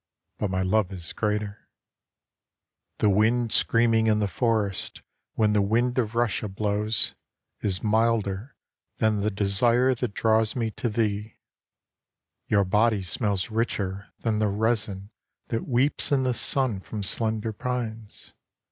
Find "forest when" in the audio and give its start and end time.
4.27-5.53